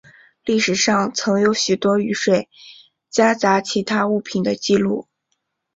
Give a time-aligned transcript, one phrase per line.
[0.45, 2.49] 历史上曾有许多雨水
[3.11, 5.07] 夹杂其他物品的记录。